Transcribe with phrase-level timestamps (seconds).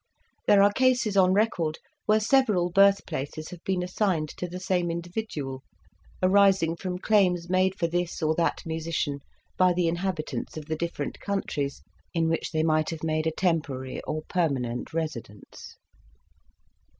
[0.47, 5.61] There are cases on record where several birthplaces have been assigned to the same individual,
[6.23, 9.19] arising from claims made for this or that musician
[9.59, 11.83] by the inhabitants of the different countries
[12.15, 15.75] in which they might have made a temporary or permanent residence.